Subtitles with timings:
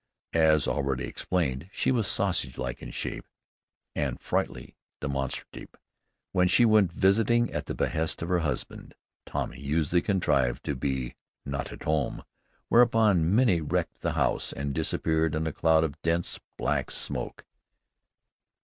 [0.33, 3.27] As already explained, she was sausage like in shape,
[3.95, 5.75] and frightfully demonstrative.
[6.31, 8.95] When she went visiting at the behest of her husband,
[9.27, 11.13] Tommy usually contrived to be
[11.45, 12.23] "not at home,"
[12.67, 17.45] whereupon Minnie wrecked the house and disappeared in a cloud of dense black smoke.